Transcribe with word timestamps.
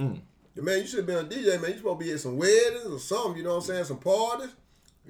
Mm. 0.00 0.20
Man, 0.62 0.78
you 0.80 0.86
should 0.86 0.98
have 0.98 1.06
been 1.06 1.18
a 1.18 1.28
DJ, 1.28 1.60
man. 1.60 1.70
You 1.70 1.76
supposed 1.78 2.00
to 2.00 2.04
be 2.06 2.12
at 2.12 2.20
some 2.20 2.36
weddings 2.36 2.86
or 2.86 2.98
something, 2.98 3.36
you 3.36 3.42
know 3.44 3.50
what 3.50 3.56
I'm 3.56 3.62
saying? 3.62 3.84
Some 3.84 3.98
parties. 3.98 4.50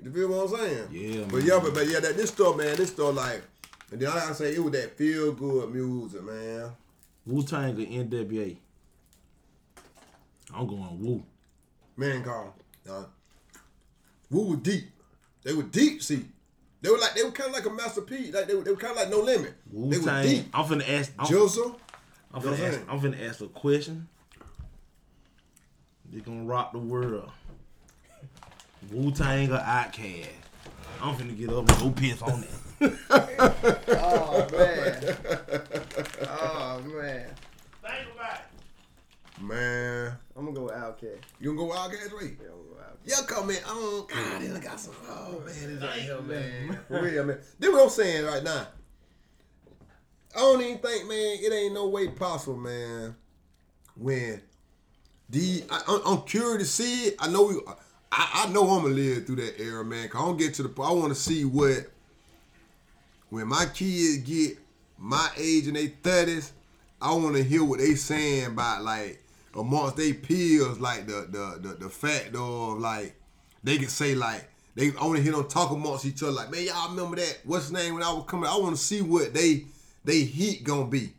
You 0.02 0.10
feel 0.12 0.28
what 0.28 0.50
I'm 0.50 0.56
saying? 0.56 0.88
Yeah, 0.92 1.24
But 1.24 1.38
man. 1.38 1.46
yeah, 1.46 1.60
but, 1.62 1.74
but 1.74 1.88
yeah, 1.88 2.00
that 2.00 2.16
this 2.16 2.30
stuff, 2.30 2.56
man, 2.56 2.76
this 2.76 2.90
stuff 2.90 3.14
like 3.14 3.42
and 3.92 4.00
then 4.00 4.08
I 4.10 4.32
say 4.32 4.54
it 4.54 4.62
was 4.62 4.72
that 4.72 4.96
feel 4.96 5.32
good 5.32 5.72
music, 5.74 6.22
man. 6.22 6.70
Wu 7.26 7.42
Tang 7.42 7.74
or 7.74 7.84
NWA? 7.84 8.56
I'm 10.54 10.66
going 10.66 11.00
Wu. 11.00 11.22
Man, 11.96 12.22
Carl. 12.22 12.54
Uh, 12.88 13.04
Wu 14.30 14.42
was 14.50 14.58
deep. 14.60 14.84
They 15.42 15.52
were 15.52 15.64
deep, 15.64 16.02
see. 16.02 16.24
They 16.82 16.90
were 16.90 16.98
like 16.98 17.14
they 17.14 17.22
were 17.24 17.30
kind 17.32 17.48
of 17.50 17.54
like 17.56 17.66
a 17.66 17.70
Master 17.70 18.00
P. 18.02 18.30
Like 18.32 18.46
they 18.46 18.54
were, 18.54 18.62
they 18.62 18.70
were 18.70 18.76
kind 18.76 18.92
of 18.92 18.96
like 18.98 19.10
No 19.10 19.20
Limit. 19.20 19.54
Wu 19.70 19.90
they 19.90 19.98
were 19.98 20.04
Tang. 20.04 20.26
deep. 20.26 20.46
I'm 20.54 20.64
finna 20.64 20.88
ask. 20.98 21.12
I'm, 21.18 21.26
Jizzle. 21.26 21.76
I'm 22.32 22.42
You 22.42 22.46
know 22.46 22.52
what 22.52 22.60
finna 22.60 22.68
ask. 22.68 22.80
I'm 22.88 23.00
finna 23.00 23.28
ask 23.28 23.40
a 23.40 23.48
question. 23.48 24.08
They 26.12 26.20
gonna 26.20 26.42
rock 26.42 26.72
the 26.72 26.78
world. 26.78 27.30
Wu 28.90 29.12
Tang 29.12 29.52
or 29.52 29.58
Outkast? 29.58 30.26
I'm 31.00 31.14
finna 31.14 31.38
get 31.38 31.50
up 31.50 31.68
and 31.68 31.78
go 31.78 31.90
piss 31.90 32.20
on 32.20 32.42
it. 32.42 32.50
Oh 33.90 34.46
man. 34.52 35.16
Oh 36.28 36.82
man. 36.86 37.26
Think 37.82 38.08
about 38.14 38.38
it. 38.38 39.42
Man, 39.42 40.16
I'm 40.36 40.44
gonna 40.44 40.56
go 40.56 40.64
with 40.64 40.74
Outkast. 40.74 41.18
you 41.40 41.54
gonna 41.54 41.68
go 41.68 41.74
Outkast 41.74 42.18
way? 42.18 42.36
Yeah, 42.40 42.48
I'm 42.48 42.56
gonna 42.56 42.68
go 42.68 42.76
Outkast. 42.80 43.04
Yeah, 43.04 43.26
come 43.26 43.50
in. 43.50 43.56
Oh, 43.66 44.06
I 44.12 44.16
don't. 44.16 44.40
God, 44.40 44.56
they 44.56 44.60
got 44.60 44.80
some. 44.80 44.94
Oh, 45.08 45.36
oh 45.36 45.40
man, 45.44 45.46
this 45.46 45.80
Thank 45.80 46.02
hell, 46.02 46.22
you, 46.22 46.28
man. 46.28 46.78
For 46.88 47.02
real, 47.02 47.24
man. 47.24 47.38
This 47.58 47.70
what 47.70 47.82
I'm 47.84 47.88
saying 47.88 48.24
right 48.24 48.42
now. 48.42 48.66
I 50.34 50.38
don't 50.38 50.60
even 50.62 50.78
think, 50.78 51.08
man, 51.08 51.38
it 51.40 51.52
ain't 51.52 51.74
no 51.74 51.88
way 51.88 52.08
possible, 52.08 52.56
man. 52.56 53.14
When 53.96 54.42
the 55.30 55.64
I, 55.70 55.82
I'm, 55.88 56.00
I'm 56.06 56.22
curious 56.22 56.58
to 56.58 56.82
see 56.82 57.04
it. 57.08 57.16
I 57.18 57.28
know 57.28 57.44
we. 57.44 57.60
I, 58.12 58.46
I 58.46 58.52
know 58.52 58.68
I'm 58.70 58.82
gonna 58.82 58.94
live 58.94 59.26
through 59.26 59.36
that 59.36 59.60
era, 59.60 59.84
man. 59.84 60.08
Cause 60.08 60.22
I 60.22 60.26
don't 60.26 60.36
get 60.36 60.54
to 60.54 60.64
the. 60.64 60.82
I 60.82 60.92
want 60.92 61.08
to 61.08 61.14
see 61.14 61.44
what 61.44 61.90
when 63.30 63.46
my 63.46 63.66
kids 63.72 64.18
get 64.18 64.58
my 64.98 65.28
age 65.36 65.68
in 65.68 65.74
their 65.74 65.88
thirties. 66.02 66.52
I 67.00 67.14
want 67.14 67.36
to 67.36 67.42
hear 67.42 67.64
what 67.64 67.78
they 67.78 67.94
saying 67.94 68.46
about 68.46 68.82
like 68.82 69.22
amongst 69.56 69.96
they 69.96 70.12
peers, 70.12 70.80
like 70.80 71.06
the 71.06 71.26
the 71.30 71.68
the, 71.68 71.74
the 71.74 71.88
fact 71.88 72.34
of 72.34 72.78
like 72.78 73.14
they 73.62 73.78
can 73.78 73.88
say 73.88 74.14
like 74.14 74.48
they 74.74 74.90
to 74.90 75.22
hear 75.22 75.32
them 75.32 75.48
talk 75.48 75.70
amongst 75.70 76.06
each 76.06 76.22
other 76.22 76.32
like 76.32 76.50
man 76.50 76.64
y'all 76.64 76.90
remember 76.90 77.16
that 77.16 77.40
what's 77.44 77.64
his 77.64 77.72
name 77.72 77.94
when 77.94 78.02
I 78.02 78.12
was 78.12 78.24
coming 78.26 78.48
I 78.48 78.56
want 78.56 78.76
to 78.76 78.80
see 78.80 79.02
what 79.02 79.34
they 79.34 79.64
they 80.04 80.20
heat 80.20 80.64
gonna 80.64 80.86
be. 80.86 81.12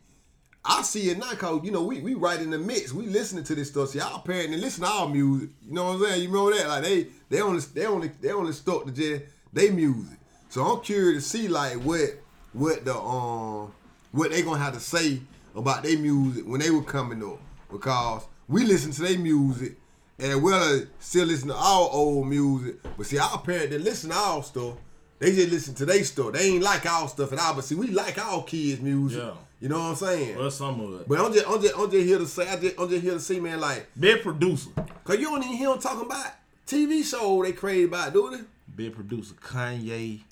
I 0.64 0.82
see 0.82 1.10
it 1.10 1.18
now 1.18 1.32
cause 1.32 1.60
you 1.64 1.72
know 1.72 1.82
we 1.82 2.00
we 2.00 2.14
right 2.14 2.40
in 2.40 2.50
the 2.50 2.58
mix. 2.58 2.92
We 2.92 3.06
listening 3.06 3.44
to 3.44 3.54
this 3.54 3.68
stuff. 3.68 3.90
See 3.90 4.00
our 4.00 4.20
parents 4.20 4.52
and 4.52 4.60
listen 4.60 4.84
to 4.84 4.90
our 4.90 5.08
music. 5.08 5.50
You 5.66 5.74
know 5.74 5.84
what 5.84 5.94
I'm 5.94 6.04
saying? 6.04 6.22
You 6.22 6.28
remember 6.28 6.56
that? 6.56 6.68
Like 6.68 6.84
they 6.84 7.06
they 7.30 7.40
only 7.40 7.60
they 7.74 7.86
only 7.86 8.08
they 8.20 8.30
only 8.30 8.52
stuck 8.52 8.84
to 8.86 8.92
just 8.92 9.24
they 9.52 9.70
music. 9.70 10.18
So 10.50 10.62
I'm 10.62 10.80
curious 10.82 11.24
to 11.24 11.28
see 11.28 11.48
like 11.48 11.74
what 11.78 12.10
what 12.52 12.84
the 12.84 12.94
um 12.94 13.72
what 14.12 14.30
they 14.30 14.42
gonna 14.42 14.58
have 14.58 14.74
to 14.74 14.80
say 14.80 15.20
about 15.56 15.82
their 15.82 15.98
music 15.98 16.44
when 16.46 16.60
they 16.60 16.70
were 16.70 16.84
coming 16.84 17.22
up 17.24 17.40
because 17.70 18.22
we 18.48 18.64
listen 18.64 18.92
to 18.92 19.02
their 19.02 19.18
music 19.18 19.76
and 20.18 20.46
as 20.46 20.86
still 21.00 21.26
listen 21.26 21.48
to 21.48 21.54
our 21.54 21.88
old 21.90 22.28
music. 22.28 22.76
But 22.96 23.06
see 23.06 23.18
our 23.18 23.38
parents 23.38 23.70
they 23.70 23.78
listen 23.78 24.10
to 24.10 24.16
our 24.16 24.42
stuff. 24.42 24.74
They 25.18 25.34
just 25.34 25.50
listen 25.50 25.74
to 25.76 25.86
their 25.86 26.04
stuff. 26.04 26.32
They 26.32 26.48
ain't 26.48 26.62
like 26.62 26.84
our 26.86 27.08
stuff 27.08 27.32
at 27.32 27.38
all. 27.38 27.54
But 27.54 27.64
see 27.64 27.74
we 27.74 27.88
like 27.88 28.18
our 28.18 28.44
kids' 28.44 28.80
music. 28.80 29.22
Yeah. 29.22 29.34
You 29.62 29.68
know 29.68 29.78
what 29.78 29.90
I'm 29.90 29.94
saying? 29.94 30.36
Well, 30.36 30.50
some 30.50 30.80
of 30.80 31.00
it. 31.02 31.08
But 31.08 31.20
I'm 31.20 31.32
just, 31.32 31.48
I'm 31.48 31.62
just, 31.62 31.78
I'm 31.78 31.88
just 31.88 32.04
here 32.04 32.18
to 32.18 32.26
say, 32.26 32.48
I 32.50 32.56
just, 32.56 32.80
I'm 32.80 32.88
just 32.88 33.00
here 33.00 33.12
to 33.12 33.20
see, 33.20 33.38
man, 33.38 33.60
like, 33.60 33.86
Big 33.98 34.20
producer. 34.20 34.70
cause 35.04 35.18
you 35.20 35.26
don't 35.26 35.40
even 35.44 35.56
hear 35.56 35.68
them 35.68 35.78
talking 35.78 36.04
about 36.04 36.26
TV 36.66 37.04
show 37.04 37.40
they 37.44 37.52
crazy 37.52 37.84
about, 37.84 38.12
do 38.12 38.28
they? 38.36 38.42
Big 38.74 38.92
producer 38.92 39.34
Kanye 39.34 40.22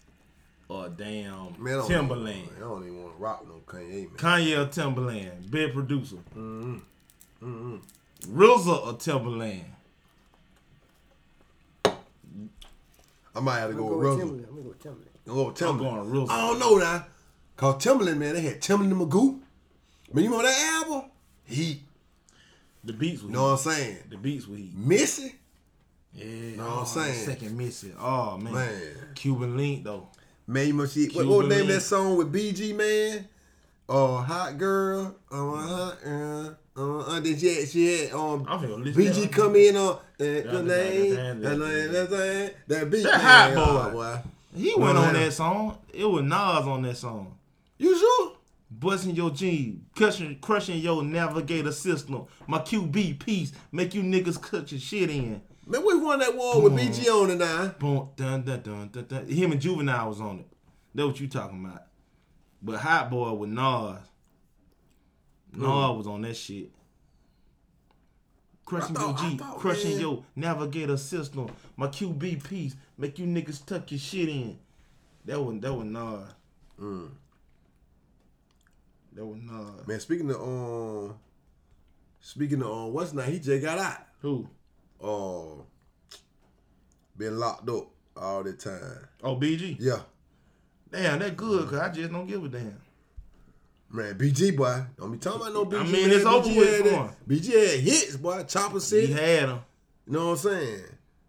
or 0.69 0.89
damn 0.89 1.55
Man, 1.63 1.75
I 1.75 1.77
don't 1.77 1.89
Timbaland. 2.09 2.43
Even, 2.43 2.57
I 2.57 2.59
don't 2.59 2.83
even 2.83 3.03
want 3.05 3.17
to 3.17 3.23
rock 3.23 3.47
no 3.47 3.63
Kanye, 3.67 4.09
man. 4.09 4.17
Kanye 4.17 4.59
or 4.59 4.67
Timbaland. 4.67 5.49
Big 5.49 5.73
producer. 5.75 6.17
Mm-hmm. 6.37 7.77
RZA 8.35 8.87
or 8.87 8.95
Timbaland. 8.95 9.63
I 13.33 13.39
might 13.41 13.61
have 13.61 13.71
to 13.71 13.77
I'm 13.77 13.81
go 13.81 13.89
gonna 13.91 13.97
with 13.97 14.03
go 14.03 14.11
with 14.11 14.19
Russell. 14.19 14.29
Timbaland. 14.29 14.49
I'm 14.49 14.55
gonna 14.57 14.63
go 14.63 14.69
with 14.71 14.83
Timbaland. 14.83 15.35
Go 15.35 15.45
with 15.45 15.55
Timbaland. 15.57 15.71
I'm 15.71 15.79
going 15.79 16.27
RZA. 16.27 16.31
I 16.31 16.47
don't 16.49 16.59
know 16.59 16.77
now. 16.79 17.07
Cause 17.61 17.75
Timbaland, 17.85 18.17
man, 18.17 18.33
they 18.33 18.41
had 18.41 18.63
Timbaland 18.63 18.93
and 18.93 19.03
Magoo. 19.03 19.39
Man, 20.15 20.25
you 20.25 20.31
remember 20.31 20.45
that 20.45 20.83
album? 20.83 21.11
He, 21.45 21.83
The 22.83 22.95
beats 22.95 23.21
were. 23.21 23.29
you 23.29 23.35
know 23.35 23.43
what 23.43 23.51
I'm 23.51 23.59
saying? 23.59 23.99
The 24.09 24.17
beats 24.17 24.49
were 24.49 24.57
heat. 24.57 24.75
Missy? 24.75 25.35
Yeah. 26.15 26.57
Know 26.57 26.63
what 26.65 26.73
I'm 26.73 26.79
oh, 26.79 26.85
saying? 26.85 27.15
Second 27.27 27.59
missing. 27.59 27.95
Oh 28.01 28.39
man. 28.39 28.55
Man. 28.55 28.81
Cuban 29.15 29.59
link 29.59 29.85
though. 29.85 30.09
Man, 30.47 30.69
you 30.69 30.73
must 30.73 30.95
see, 30.95 31.09
what, 31.09 31.27
what 31.27 31.39
was 31.41 31.49
the 31.49 31.55
name 31.55 31.65
of 31.65 31.69
that 31.69 31.81
song 31.83 32.17
with 32.17 32.33
BG, 32.33 32.75
man? 32.75 33.29
Oh, 33.91 34.17
Hot 34.17 34.57
Girl. 34.57 35.15
Oh, 35.31 35.57
Hot 35.57 36.03
Girl. 36.03 36.57
Uh, 36.75 36.99
uh, 36.99 37.21
then 37.21 37.39
she 37.39 37.55
had, 37.57 37.69
she 37.69 37.99
had 37.99 38.13
um, 38.13 38.47
I'm 38.49 38.59
finna 38.59 38.83
listen 38.83 39.05
to 39.05 39.29
BG 39.29 39.31
come 39.31 39.57
in 39.57 39.77
on 39.77 39.97
uh, 39.97 39.99
the 40.19 40.63
name, 40.65 41.15
that- 41.15 41.43
that 41.43 41.59
name, 41.59 41.93
that 41.93 42.09
thing, 42.09 42.51
that 42.69 42.91
beat. 42.91 43.03
That 43.03 43.21
hot 43.21 43.53
oh, 43.55 43.91
boy. 43.91 43.93
boy. 43.93 44.19
He 44.57 44.75
went 44.75 44.97
on 44.97 45.13
that 45.13 45.31
song. 45.35 45.77
It 45.93 46.07
was 46.07 46.23
Nas 46.23 46.67
on 46.67 46.81
that 46.85 46.97
song. 46.97 47.37
You 47.81 47.99
sure? 47.99 48.37
Busting 48.71 49.17
your 49.17 49.31
jeans, 49.31 49.83
crushing, 49.97 50.39
crushing 50.41 50.79
your 50.79 51.03
navigator 51.03 51.73
system. 51.73 52.27
My 52.47 52.59
QB 52.59 53.19
piece, 53.19 53.53
make 53.73 53.95
you 53.95 54.03
niggas 54.03 54.41
cut 54.41 54.71
your 54.71 54.81
shit 54.81 55.09
in. 55.11 55.41
Man, 55.67 55.85
we 55.85 55.97
won 55.99 56.19
that 56.19 56.37
war 56.37 56.61
with 56.61 56.75
BG 56.75 57.09
on 57.09 57.31
it 57.31 57.37
now. 57.39 57.69
Boom, 57.79 58.11
dun, 58.17 58.43
dun, 58.43 58.61
dun, 58.61 58.89
dun, 58.93 59.05
dun. 59.07 59.27
Him 59.27 59.53
and 59.53 59.61
Juvenile 59.61 60.09
was 60.09 60.21
on 60.21 60.41
it. 60.41 60.47
That 60.95 61.07
what 61.07 61.19
you 61.19 61.27
talking 61.27 61.65
about. 61.65 61.85
But 62.63 62.79
Hot 62.81 63.11
Boy 63.11 63.33
with 63.33 63.49
Nas. 63.51 63.97
Nas 65.53 65.97
was 65.97 66.07
on 66.07 66.21
that 66.23 66.37
shit. 66.37 66.71
Crushing 68.67 68.95
thought- 68.95 69.21
your 69.23 69.31
G, 69.31 69.37
thought, 69.39 69.57
crushing 69.59 69.93
man. 69.93 70.01
your 70.01 70.25
navigator 70.37 70.99
system. 70.99 71.49
My 71.77 71.87
QB 71.89 72.45
piece, 72.45 72.77
make 72.99 73.19
you 73.19 73.27
niggas 73.27 73.65
tuck 73.65 73.91
your 73.91 73.99
shit 73.99 74.29
in. 74.29 74.59
That 75.25 75.41
one, 75.41 75.61
that 75.61 75.73
one 75.73 75.93
Nas. 75.93 76.29
Mm. 76.79 77.09
That 79.15 79.25
was 79.27 79.39
Nas. 79.43 79.87
Man, 79.87 80.01
speaking 80.01 80.31
of 80.31 80.41
um, 80.41 81.15
speaking 82.21 82.63
of 82.63 82.71
um, 82.71 82.93
what's 82.93 83.13
now? 83.13 83.23
He 83.23 83.39
just 83.39 83.63
got 83.65 83.79
out. 83.79 83.99
Who? 84.23 84.49
Um, 85.03 85.63
been 87.17 87.39
locked 87.39 87.69
up 87.69 87.89
all 88.17 88.43
the 88.43 88.53
time. 88.53 89.07
Oh, 89.23 89.37
BG. 89.37 89.77
Yeah, 89.79 90.01
Damn, 90.93 91.19
that 91.21 91.37
good, 91.37 91.69
cause 91.69 91.79
I 91.79 91.89
just 91.91 92.11
don't 92.13 92.27
give 92.27 92.45
a 92.45 92.49
damn. 92.49 92.81
man, 93.91 94.15
BG 94.19 94.57
boy. 94.57 94.85
Don't 94.99 95.13
be 95.13 95.19
talking 95.19 95.41
about 95.43 95.53
no 95.55 95.65
BG. 95.65 95.81
I 95.81 95.83
mean, 95.85 96.09
man. 96.09 96.17
it's 96.17 96.25
over 96.27 96.49
BG 96.49 96.57
with 96.57 96.85
had 96.85 96.93
that- 96.93 97.29
BG 97.29 97.47
had 97.71 97.81
hits, 97.81 98.17
boy. 98.17 98.43
Chopper 98.45 98.81
City. 98.81 99.07
He 99.09 99.13
had 99.13 99.49
him. 99.49 99.59
You 100.07 100.13
know 100.15 100.27
what 100.27 100.33
I'm 100.33 100.37
saying? 100.39 100.85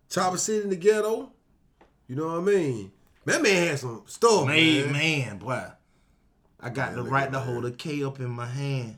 Chopper 0.10 0.38
City 0.38 0.64
in 0.64 0.70
the 0.70 0.76
ghetto. 0.76 1.32
You 2.08 2.16
know 2.16 2.28
what 2.28 2.38
I 2.40 2.42
mean? 2.42 2.92
That 3.26 3.42
man 3.42 3.68
had 3.68 3.80
some 3.80 4.02
stuff, 4.08 4.48
Made 4.48 4.86
man. 4.92 4.94
man, 4.94 5.38
boy. 5.38 5.64
I 6.62 6.70
got 6.70 6.94
Man, 6.94 7.04
the 7.04 7.10
right 7.10 7.26
to 7.26 7.40
man. 7.40 7.48
hold 7.48 7.66
a 7.66 7.72
K 7.72 8.04
up 8.04 8.20
in 8.20 8.30
my 8.30 8.46
hand. 8.46 8.98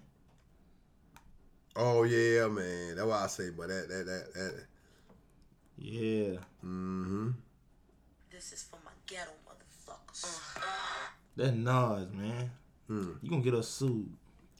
Oh 1.76 2.04
yeah, 2.04 2.48
man. 2.48 2.96
That's 2.96 3.08
why 3.08 3.24
I 3.24 3.28
say, 3.28 3.50
but 3.50 3.68
that 3.70 3.88
that 3.90 4.06
that 4.06 4.34
that. 4.34 4.66
Yeah. 5.78 6.38
Mm-hmm. 6.64 7.30
This 8.32 8.54
is 8.54 8.64
for 8.64 8.78
my 8.86 8.92
ghetto 9.08 9.32
motherfuckers. 9.48 10.40
That 11.36 11.56
Nas, 11.56 12.12
man. 12.14 12.52
Hmm. 12.88 13.14
You 13.24 13.30
gonna 13.32 13.42
get 13.42 13.56
us 13.56 13.68
sued. 13.68 14.08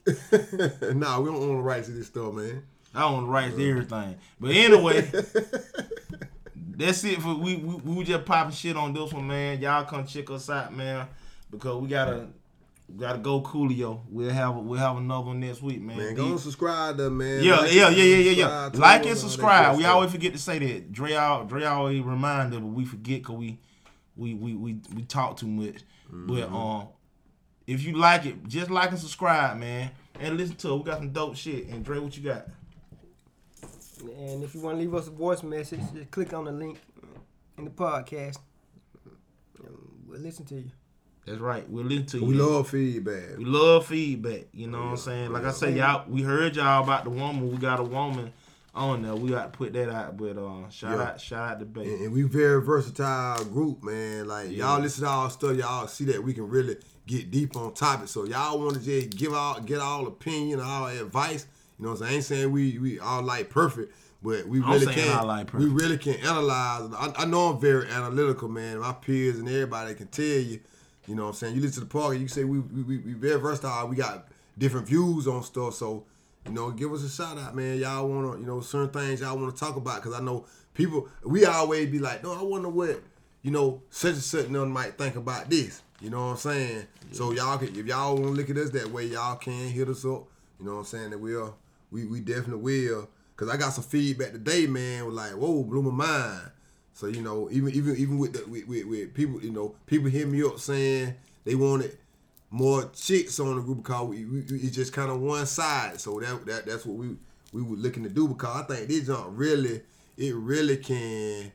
nah, 0.06 1.20
we 1.20 1.30
don't 1.30 1.36
own 1.40 1.56
the 1.56 1.62
rights 1.62 1.86
to 1.86 1.94
this 1.94 2.08
stuff, 2.08 2.34
man. 2.34 2.64
I 2.92 3.04
own 3.04 3.22
the 3.24 3.28
rights 3.28 3.54
to 3.54 3.70
everything. 3.70 4.16
But 4.40 4.50
anyway, 4.50 5.02
that's 6.56 7.04
it 7.04 7.22
for 7.22 7.34
we, 7.36 7.56
we 7.56 7.74
we 7.76 7.94
was 7.94 8.08
just 8.08 8.24
popping 8.24 8.54
shit 8.54 8.76
on 8.76 8.92
this 8.92 9.12
one, 9.12 9.28
man. 9.28 9.60
Y'all 9.60 9.84
come 9.84 10.04
check 10.04 10.28
us 10.30 10.50
out, 10.50 10.74
man. 10.74 11.06
Because 11.48 11.80
we 11.80 11.86
gotta 11.88 12.20
we 12.20 12.26
gotta 12.96 13.18
go 13.18 13.40
Coolio. 13.42 14.00
We'll 14.08 14.30
have 14.30 14.56
we'll 14.56 14.78
have 14.78 14.96
another 14.96 15.26
one 15.26 15.40
next 15.40 15.62
week, 15.62 15.80
man. 15.80 15.96
Man, 15.96 16.08
Deep- 16.08 16.16
go 16.16 16.26
and 16.32 16.40
subscribe 16.40 16.96
to 16.98 17.10
man. 17.10 17.42
Yeah, 17.42 17.56
Like 17.60 17.72
yeah, 17.72 17.88
yeah, 17.90 18.04
yeah, 18.04 18.30
yeah, 18.30 18.30
yeah. 18.30 18.70
Like 18.74 19.06
and 19.06 19.16
subscribe. 19.18 19.76
We 19.76 19.84
always 19.84 20.10
forget 20.10 20.32
to 20.32 20.38
say 20.38 20.58
that. 20.58 20.92
Dre, 20.92 21.12
al- 21.14 21.44
Dre 21.46 21.64
always 21.64 22.02
remind 22.02 22.52
us, 22.54 22.60
but 22.60 22.66
we 22.68 22.84
forget 22.84 23.22
because 23.22 23.36
we, 23.36 23.58
we, 24.16 24.34
we, 24.34 24.54
we, 24.54 24.76
we 24.94 25.02
talk 25.02 25.36
too 25.36 25.46
much. 25.48 25.82
But 26.10 26.34
Mm-hmm. 26.48 26.54
um, 26.54 26.88
if 27.66 27.82
you 27.82 27.96
like 27.96 28.26
it, 28.26 28.46
just 28.46 28.70
like 28.70 28.90
and 28.90 28.98
subscribe, 28.98 29.56
man, 29.58 29.90
and 30.20 30.36
listen 30.36 30.54
to 30.56 30.72
it. 30.74 30.76
We 30.76 30.82
got 30.84 30.98
some 30.98 31.10
dope 31.12 31.34
shit. 31.36 31.66
And 31.68 31.82
Dre, 31.84 31.98
what 31.98 32.16
you 32.16 32.22
got? 32.22 32.46
And 34.18 34.44
if 34.44 34.54
you 34.54 34.60
want 34.60 34.76
to 34.76 34.80
leave 34.82 34.94
us 34.94 35.06
a 35.08 35.10
voice 35.10 35.42
message, 35.42 35.80
just 35.94 36.10
click 36.10 36.34
on 36.34 36.44
the 36.44 36.52
link 36.52 36.78
in 37.56 37.64
the 37.64 37.70
podcast. 37.70 38.36
And 39.64 39.74
We'll 40.06 40.20
listen 40.20 40.44
to 40.46 40.56
you. 40.56 40.70
That's 41.26 41.40
right. 41.40 41.68
We'll 41.68 41.84
listen 41.84 42.06
to 42.06 42.18
you. 42.18 42.24
We 42.26 42.34
love 42.34 42.68
feedback. 42.68 43.38
We 43.38 43.44
love 43.44 43.86
feedback. 43.86 44.44
You 44.52 44.66
know 44.68 44.78
what 44.78 44.84
I'm 44.90 44.96
saying? 44.98 45.32
Like 45.32 45.44
I 45.44 45.52
say, 45.52 45.72
y'all, 45.72 46.04
we 46.08 46.22
heard 46.22 46.56
y'all 46.56 46.82
about 46.84 47.04
the 47.04 47.10
woman. 47.10 47.50
We 47.50 47.56
got 47.56 47.80
a 47.80 47.84
woman 47.84 48.32
on 48.74 49.02
there. 49.02 49.14
We 49.14 49.30
got 49.30 49.52
to 49.52 49.56
put 49.56 49.72
that 49.72 49.88
out. 49.90 50.16
But 50.18 50.36
uh, 50.36 50.68
shout 50.68 50.98
Yeah. 50.98 51.02
out, 51.04 51.20
shout 51.20 51.50
out 51.52 51.58
to 51.60 51.64
Bay. 51.64 51.84
And, 51.84 52.00
and 52.02 52.12
we 52.12 52.22
very 52.22 52.60
versatile 52.60 53.44
group, 53.46 53.82
man. 53.82 54.26
Like 54.28 54.50
Yeah. 54.50 54.66
y'all 54.74 54.80
listen 54.80 55.04
to 55.04 55.10
our 55.10 55.30
stuff, 55.30 55.56
y'all 55.56 55.86
see 55.86 56.04
that 56.06 56.22
we 56.22 56.34
can 56.34 56.48
really 56.48 56.76
get 57.06 57.30
deep 57.30 57.56
on 57.56 57.72
topic. 57.72 58.08
So 58.08 58.24
y'all 58.24 58.58
want 58.58 58.74
to 58.74 58.80
just 58.82 59.10
give 59.16 59.32
out, 59.34 59.64
get 59.64 59.78
all 59.78 60.06
opinion, 60.06 60.60
all 60.60 60.86
advice. 60.86 61.46
You 61.78 61.84
know 61.86 61.92
what 61.92 62.00
I'm 62.00 62.04
saying? 62.06 62.12
I 62.12 62.14
ain't 62.16 62.24
saying 62.24 62.52
we 62.52 62.78
we 62.78 62.98
all 63.00 63.22
like 63.22 63.48
perfect, 63.48 63.94
but 64.22 64.46
we 64.46 64.60
really 64.60 64.86
can. 64.92 65.26
Like 65.26 65.52
we 65.54 65.66
really 65.66 65.96
can 65.98 66.14
analyze. 66.16 66.90
I, 66.96 67.12
I 67.18 67.24
know 67.24 67.48
I'm 67.50 67.60
very 67.60 67.88
analytical, 67.88 68.48
man. 68.48 68.78
My 68.80 68.92
peers 68.92 69.38
and 69.38 69.48
everybody 69.48 69.94
can 69.94 70.08
tell 70.08 70.24
you. 70.24 70.60
You 71.06 71.14
know 71.14 71.24
what 71.24 71.28
I'm 71.30 71.34
saying? 71.34 71.54
You 71.54 71.60
listen 71.60 71.82
to 71.82 71.88
the 71.88 71.98
podcast, 71.98 72.20
you 72.20 72.28
say 72.28 72.44
we 72.44 72.60
we, 72.60 72.82
we, 72.82 72.98
we 72.98 73.12
very 73.12 73.40
versatile. 73.40 73.88
We 73.88 73.96
got 73.96 74.28
different 74.56 74.86
views 74.86 75.26
on 75.26 75.42
stuff. 75.42 75.74
So, 75.74 76.04
you 76.46 76.52
know, 76.52 76.70
give 76.70 76.92
us 76.92 77.02
a 77.02 77.08
shout 77.08 77.38
out, 77.38 77.54
man. 77.54 77.78
Y'all 77.78 78.08
want 78.08 78.34
to, 78.34 78.40
you 78.40 78.46
know, 78.46 78.60
certain 78.60 78.90
things 78.90 79.20
y'all 79.20 79.36
want 79.36 79.54
to 79.54 79.58
talk 79.58 79.76
about. 79.76 80.02
Because 80.02 80.18
I 80.18 80.22
know 80.22 80.46
people, 80.72 81.08
we 81.24 81.44
always 81.44 81.90
be 81.90 81.98
like, 81.98 82.22
no, 82.22 82.32
I 82.32 82.42
wonder 82.42 82.68
what, 82.68 83.02
you 83.42 83.50
know, 83.50 83.82
such 83.90 84.14
and 84.14 84.22
such 84.22 84.48
might 84.48 84.96
think 84.96 85.16
about 85.16 85.50
this. 85.50 85.82
You 86.00 86.10
know 86.10 86.18
what 86.18 86.32
I'm 86.32 86.36
saying? 86.36 86.86
So 87.12 87.32
y'all 87.32 87.58
can, 87.58 87.68
if 87.68 87.86
y'all 87.86 88.14
want 88.14 88.26
to 88.26 88.30
look 88.32 88.50
at 88.50 88.56
us 88.56 88.70
that 88.70 88.90
way, 88.90 89.06
y'all 89.06 89.36
can 89.36 89.68
hit 89.68 89.88
us 89.88 90.04
up. 90.04 90.24
You 90.58 90.66
know 90.66 90.72
what 90.72 90.78
I'm 90.80 90.84
saying? 90.84 91.10
That 91.10 91.18
we'll, 91.18 91.56
we, 91.90 92.04
we 92.06 92.20
definitely 92.20 92.62
will. 92.62 93.08
Because 93.36 93.52
I 93.52 93.56
got 93.56 93.72
some 93.72 93.84
feedback 93.84 94.32
today, 94.32 94.66
man, 94.66 95.06
was 95.06 95.14
like, 95.14 95.32
whoa, 95.32 95.62
blew 95.64 95.82
my 95.82 95.90
mind. 95.90 96.50
So 96.94 97.08
you 97.08 97.22
know, 97.22 97.48
even 97.50 97.74
even 97.74 97.96
even 97.96 98.18
with 98.18 98.32
the 98.32 98.48
with, 98.48 98.68
with, 98.68 98.86
with 98.86 99.14
people, 99.14 99.42
you 99.42 99.50
know, 99.50 99.74
people 99.86 100.08
hit 100.08 100.28
me 100.28 100.42
up 100.44 100.60
saying 100.60 101.14
they 101.44 101.56
wanted 101.56 101.98
more 102.50 102.88
chicks 102.94 103.40
on 103.40 103.56
the 103.56 103.62
group 103.62 103.78
because 103.78 104.06
we, 104.06 104.24
we, 104.24 104.38
it's 104.38 104.76
just 104.76 104.92
kind 104.92 105.10
of 105.10 105.20
one 105.20 105.44
side. 105.44 106.00
So 106.00 106.20
that, 106.20 106.46
that 106.46 106.66
that's 106.66 106.86
what 106.86 106.96
we 106.96 107.16
we 107.52 107.62
were 107.62 107.76
looking 107.76 108.04
to 108.04 108.08
do 108.08 108.28
because 108.28 108.62
I 108.62 108.62
think 108.62 108.88
this 108.88 109.06
jump 109.06 109.26
really 109.30 109.82
it 110.16 110.34
really 110.36 110.76
can 110.76 111.50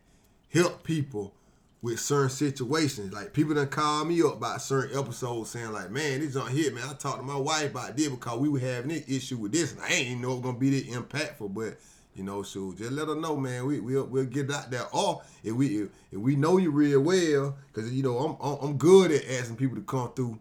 help 0.49 0.83
people 0.83 1.33
with 1.81 2.01
certain 2.01 2.29
situations. 2.29 3.13
Like 3.13 3.31
people 3.31 3.53
done 3.53 3.69
call 3.69 4.03
me 4.03 4.21
up 4.21 4.35
about 4.35 4.61
certain 4.61 4.99
episodes 4.99 5.51
saying 5.51 5.71
like, 5.71 5.89
man, 5.89 6.19
this 6.19 6.33
jump 6.33 6.49
hit, 6.49 6.75
man. 6.75 6.83
I 6.83 6.93
talked 6.95 7.19
to 7.19 7.23
my 7.23 7.37
wife 7.37 7.71
about 7.71 7.95
this 7.95 8.09
because 8.09 8.39
we 8.39 8.49
were 8.49 8.59
having 8.59 8.89
this 8.89 9.07
issue 9.07 9.37
with 9.37 9.53
this, 9.53 9.71
and 9.71 9.81
I 9.81 9.87
ain't 9.87 10.07
even 10.07 10.21
know 10.21 10.31
it 10.31 10.35
was 10.35 10.43
gonna 10.43 10.59
be 10.59 10.81
this 10.81 10.93
impactful, 10.93 11.53
but. 11.53 11.77
You 12.15 12.23
know, 12.23 12.43
so 12.43 12.73
just 12.73 12.91
let 12.91 13.07
her 13.07 13.15
know, 13.15 13.37
man. 13.37 13.65
We 13.65 13.79
we'll, 13.79 14.05
we'll 14.05 14.25
get 14.25 14.51
out 14.51 14.71
there. 14.71 14.87
Or 14.91 15.21
if 15.43 15.53
we 15.53 15.83
if, 15.83 15.89
we 16.11 16.35
know 16.35 16.57
you 16.57 16.71
real 16.71 17.01
well, 17.01 17.57
because 17.67 17.91
you 17.93 18.03
know 18.03 18.17
I'm 18.17 18.59
I'm 18.61 18.77
good 18.77 19.11
at 19.11 19.29
asking 19.29 19.55
people 19.55 19.77
to 19.77 19.83
come 19.83 20.11
through 20.13 20.39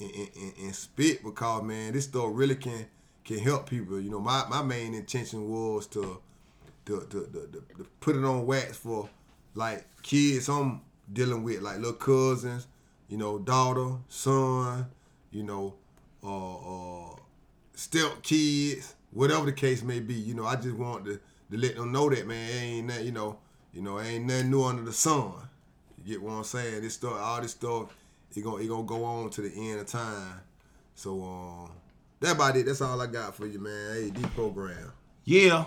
and, 0.00 0.10
and, 0.10 0.52
and, 0.58 0.74
spit 0.74 1.24
because 1.24 1.62
man, 1.62 1.92
this 1.92 2.04
stuff 2.04 2.28
really 2.30 2.56
can 2.56 2.86
can 3.24 3.38
help 3.38 3.68
people. 3.68 4.00
You 4.00 4.10
know, 4.10 4.20
my, 4.20 4.44
my 4.48 4.62
main 4.62 4.94
intention 4.94 5.48
was 5.48 5.86
to 5.88 6.20
to, 6.86 7.00
to, 7.00 7.06
to, 7.08 7.48
to, 7.52 7.64
to 7.78 7.86
put 8.00 8.16
it 8.16 8.24
on 8.24 8.46
wax 8.46 8.76
for 8.76 9.08
like 9.54 9.86
kids 10.02 10.48
I'm 10.48 10.82
dealing 11.12 11.42
with, 11.42 11.60
like 11.60 11.76
little 11.78 11.94
cousins, 11.94 12.66
you 13.08 13.16
know, 13.16 13.38
daughter, 13.38 13.96
son, 14.08 14.86
you 15.30 15.42
know, 15.42 15.74
uh, 16.22 17.06
uh, 17.06 17.16
step 17.74 18.22
kids, 18.22 18.94
whatever 19.12 19.46
the 19.46 19.52
case 19.52 19.82
may 19.82 20.00
be. 20.00 20.14
You 20.14 20.34
know, 20.34 20.44
I 20.44 20.56
just 20.56 20.76
want 20.76 21.04
to, 21.06 21.20
to 21.50 21.56
let 21.56 21.76
them 21.76 21.92
know 21.92 22.08
that 22.10 22.26
man, 22.26 22.50
ain't 22.50 22.86
nothing, 22.86 23.06
you 23.06 23.12
know, 23.12 23.38
you 23.72 23.82
know, 23.82 24.00
ain't 24.00 24.26
nothing 24.26 24.50
new 24.50 24.64
under 24.64 24.82
the 24.82 24.92
sun. 24.92 25.32
You 25.98 26.14
get 26.14 26.22
what 26.22 26.32
I'm 26.32 26.44
saying? 26.44 26.82
This 26.82 26.94
stuff, 26.94 27.18
all 27.20 27.40
this 27.40 27.52
stuff, 27.52 27.94
it 28.34 28.42
gonna 28.42 28.62
it 28.62 28.68
gonna 28.68 28.82
go 28.84 29.04
on 29.04 29.30
to 29.30 29.42
the 29.42 29.70
end 29.70 29.80
of 29.80 29.86
time. 29.86 30.40
So 30.94 31.22
um, 31.22 31.70
that 32.20 32.36
about 32.36 32.56
it. 32.56 32.66
That's 32.66 32.80
all 32.80 33.00
I 33.00 33.06
got 33.06 33.34
for 33.34 33.46
you, 33.46 33.58
man. 33.58 33.94
Hey, 33.94 34.10
D 34.10 34.22
program. 34.34 34.92
Yeah, 35.24 35.66